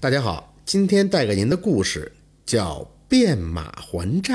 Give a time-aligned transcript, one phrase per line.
[0.00, 2.12] 大家好，今天带给您的故事
[2.46, 4.34] 叫《变马还债》。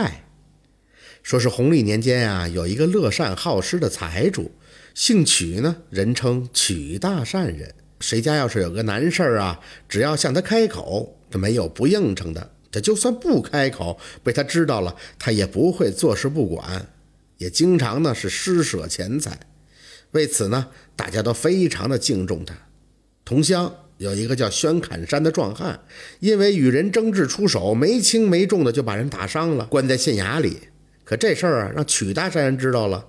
[1.24, 4.52] 说是弘历年间啊，有一个乐善好施的财主，
[4.94, 7.73] 姓曲呢，人称曲大善人。
[8.02, 12.52] 谁家要是有个难事儿啊，只要向他开口，这没有不应承的。
[12.70, 16.89] 这就算不开口，被他知道了，他也不会坐视不管，
[17.38, 19.39] 也经常呢是施舍钱财。
[20.11, 20.68] 为此呢，
[20.98, 22.54] 大家都非常的敬重他。
[23.23, 23.73] 同乡。
[24.04, 25.79] 有一个叫宣侃山的壮汉，
[26.20, 30.57] 因为与人争执出手，没轻没重的就把人打伤了，关在县衙里。
[31.05, 33.05] 可这事儿啊，让曲大山人知道了，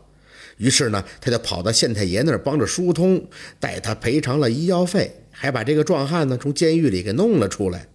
[0.58, 3.26] 于是呢，他就跑到县太爷那儿帮着疏通，
[3.58, 7.88] 代他赔偿了医药费，还把这个壮汉呢从监狱里给弄了出来。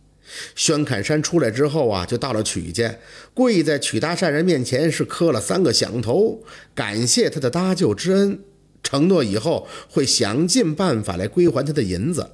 [0.54, 2.94] 宣侃山出来之后啊，就到了曲家，
[3.34, 6.44] 跪在曲大善人面前是磕了三个响头，
[6.76, 8.40] 感谢他的搭救之恩，
[8.84, 12.32] 承诺以后会想尽办法来归还他的银子。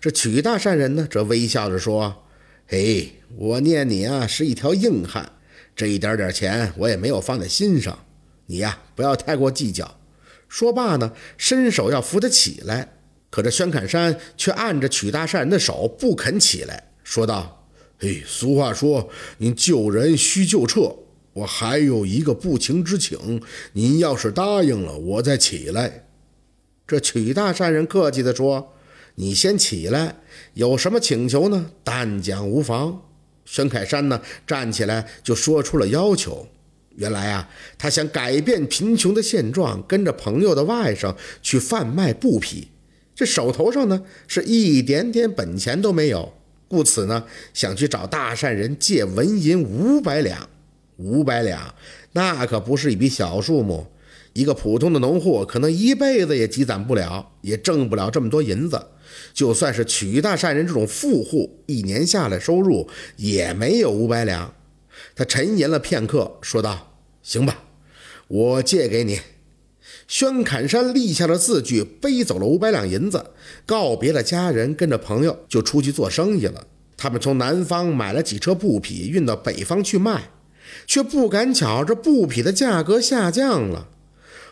[0.00, 2.24] 这曲大善人呢，则微笑着说
[2.66, 5.32] ：“嘿，我念你啊是一条硬汉，
[5.74, 8.06] 这一点点钱我也没有放在心上，
[8.46, 9.98] 你呀不要太过计较。”
[10.48, 12.94] 说罢呢，伸手要扶他起来，
[13.30, 17.66] 可这宣侃山却按着曲大善人的手不肯起来，说道
[17.98, 19.08] ：“嘿，俗话说，
[19.38, 20.96] 您救人需救彻，
[21.32, 26.06] 我还有一个不情之请，您要是答应了，我再起来。”
[26.86, 28.74] 这曲大善人客气地说。
[29.20, 30.14] 你先起来，
[30.54, 31.72] 有什么请求呢？
[31.82, 33.02] 但讲无妨。
[33.44, 36.46] 孙凯山呢，站起来就说出了要求。
[36.94, 42.68] 原来啊，他想改变贫穷的现状，跟着朋友的外甥去贩卖布匹。
[43.12, 46.32] 这手头上呢，是一点点本钱都没有，
[46.68, 50.48] 故此呢，想去找大善人借纹银五百两。
[50.98, 51.74] 五百两，
[52.12, 53.88] 那可不是一笔小数目。
[54.34, 58.80] 一个普通的农户，可能一辈子也积攒不了，也挣不了这么多银子。
[59.32, 64.54] 就算是曲大善人这种富户，一年下来收入也没有五百两。
[65.14, 67.64] 他沉吟了片刻，说道：“行吧，
[68.28, 69.20] 我借给你。”
[70.08, 73.26] 宣侃山立下了字据，背走了五百两银子，
[73.66, 76.66] 告别了家人，跟着朋友就出去做生意了。
[76.96, 80.30] 他们从南方买了几车布匹，运到北方去卖，
[80.86, 83.88] 却不赶巧，这布匹的价格下降了。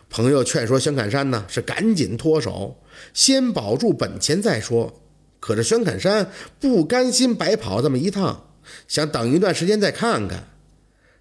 [0.09, 2.77] 朋友劝说宣侃山呢，是赶紧脱手，
[3.13, 5.01] 先保住本钱再说。
[5.39, 8.49] 可是宣侃山不甘心白跑这么一趟，
[8.87, 10.47] 想等一段时间再看看。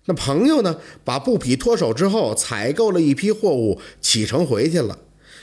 [0.06, 4.98] 那朋友呢，把布匹脱手之后，采购了一批货物，启程回去了。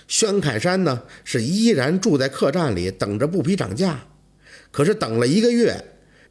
[0.07, 4.05] 宣侃山呢，是依然住在客栈里，等着布匹涨价。
[4.71, 5.83] 可是等了一个月，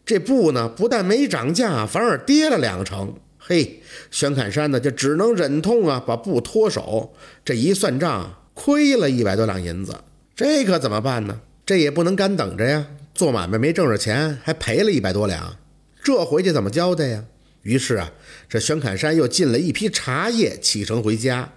[0.05, 3.15] 这布呢，不但没涨价，反而跌了两成。
[3.45, 7.13] 嘿，宣侃山呢就只能忍痛啊，把布脱手。
[7.45, 9.97] 这一算账，亏了一百多两银子，
[10.37, 11.41] 这可怎么办呢？
[11.67, 12.87] 这也不能干等着呀。
[13.13, 15.57] 做买卖没挣着钱，还赔了一百多两，
[16.05, 17.25] 这回去怎么交代呀？
[17.63, 18.13] 于是啊，
[18.49, 21.53] 这宣侃山又进了一批茶叶，启程回家。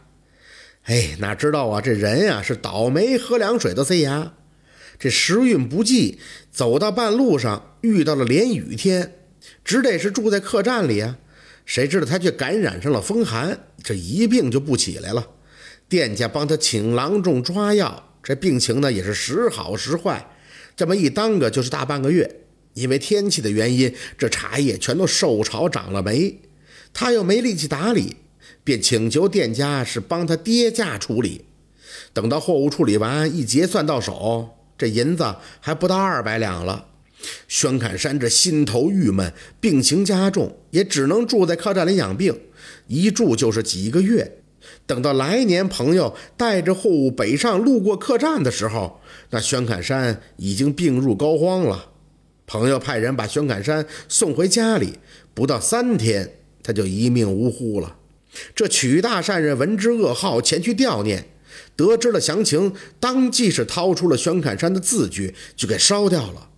[0.86, 4.34] 哎，哪知道啊，这人呀是倒霉，喝凉水都塞牙。
[4.98, 6.20] 这时运不济，
[6.52, 9.14] 走到半路上遇到了连雨天，
[9.64, 11.18] 只得是住在客栈里啊。
[11.66, 15.28] 谁知道他却感染上了风寒，这一病就不起来了。
[15.90, 20.28] 店家帮他请郎中抓药，这病情呢也是时好时坏，
[20.76, 22.42] 这么一耽搁就是大半个月。
[22.74, 26.40] 因为天气的原因，这茶叶全都受潮长了霉，
[26.94, 28.18] 他又没力气打理，
[28.64, 31.46] 便请求店家是帮他跌价处理。
[32.12, 36.88] 等到货物处理完，一结算到手，这银子还不到二百两了。
[37.48, 42.40] 宣侃山这心头郁闷，病情加重，也只能住在客栈里养病，
[42.88, 44.40] 一住就是几个月。
[44.88, 51.92] 等到来年朋友带着货物北上，路过客栈的时候，那宣侃山已经病入膏肓了。
[52.48, 55.00] 朋友派人把宣侃山送回家里，
[55.34, 57.98] 不到三天，他就一命呜呼了。
[58.56, 61.30] 这曲大善人闻之噩耗，前去吊念，
[61.76, 66.50] 得知了详情，当即是掏出了宣侃山的字据，就给烧掉了。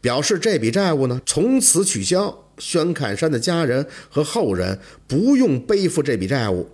[0.00, 6.70] 表示这笔债务呢，从此取消，宣侃山的家人和后人不用背负这笔债务。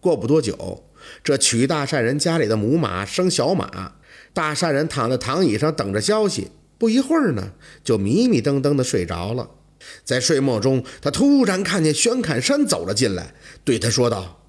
[0.00, 0.84] 过不多久，
[1.24, 3.94] 这曲大善人家里的母马生小马，
[4.32, 6.50] 大善人躺在躺椅上等着消息。
[6.78, 9.50] 不一会儿呢，就迷迷瞪瞪的睡着了。
[10.04, 14.42] 在睡梦中，他突然看见宣侃山走了进来，对他说道：“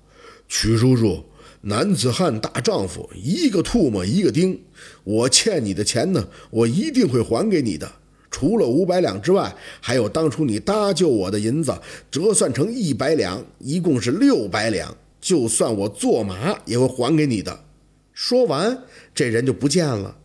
[0.47, 1.25] 曲叔叔。”
[1.61, 4.61] 男子汉大丈夫，一个唾沫一个钉。
[5.03, 7.91] 我欠你的钱呢，我一定会还给你的。
[8.31, 11.77] 除了五百两之外，还有当初你搭救我的银子，
[12.09, 14.95] 折算成一百两，一共是六百两。
[15.19, 17.65] 就算我做马，也会还给你的。
[18.13, 18.83] 说完，
[19.13, 20.15] 这人就不见了。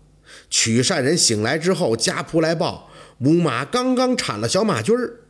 [0.49, 5.21] 曲善人醒来之后，家仆来报，母马刚刚产了小马驹儿。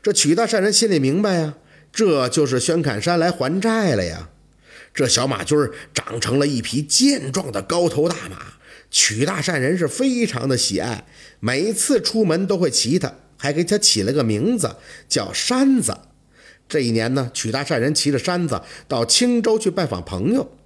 [0.00, 1.54] 这曲大善人心里明白呀，
[1.90, 4.28] 这就是宣侃山来还债了呀。
[4.92, 8.38] 这小马驹儿长成了一匹健壮的高头大马，
[8.90, 11.06] 曲大善人是非常的喜爱，
[11.38, 14.76] 每次出门都会骑它，还给它起了个名字
[15.08, 15.96] 叫山子。
[16.68, 20.56] 这一年呢，曲大善人骑着山子到青州去拜访朋友，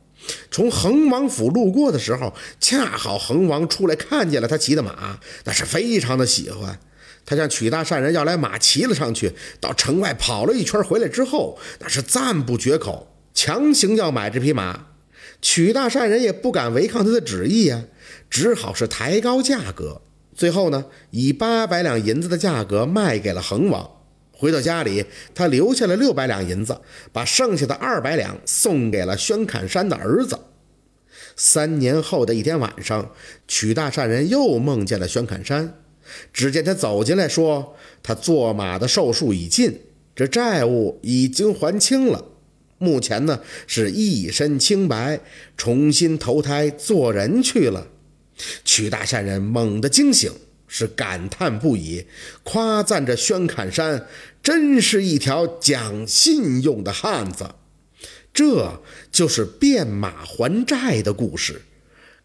[0.50, 6.78] 从恒王府路过的时候，恰好恒王出来看见了他骑的马，那是非常的喜欢。
[7.26, 13.13] 他向曲大善人要来马，骑了上去，到城外跑了一圈回来之后，那是赞不绝口。
[13.34, 14.86] 强行要买这匹马，
[15.42, 17.84] 曲大善人也不敢违抗他的旨意呀，
[18.30, 20.00] 只好是抬高价格。
[20.34, 23.90] 最后呢，以八百两银子的价格卖给了恒王。
[24.32, 25.04] 回到家里，
[25.34, 26.80] 他留下了六百两银子，
[27.12, 30.38] 把剩下的二百两送给了宣侃山的儿子。
[31.36, 33.12] 三年后的一天晚上，
[33.46, 35.74] 曲大善人又梦见了宣侃山，
[36.32, 39.80] 只见他走进来说：“他做马的寿数已尽，
[40.14, 42.24] 这债务已经还清了。”
[42.78, 45.20] 目前呢是一身清白，
[45.56, 47.88] 重新投胎做人去了。
[48.64, 50.32] 曲大善人猛地惊醒，
[50.66, 52.06] 是感叹不已，
[52.42, 54.06] 夸赞着宣侃山
[54.42, 57.54] 真是一条讲信用的汉子。
[58.32, 58.82] 这
[59.12, 61.62] 就是变马还债的故事。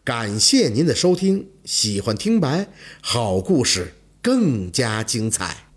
[0.02, 2.66] 感谢您的收听，喜欢听白
[3.00, 5.69] 好故事更加精彩。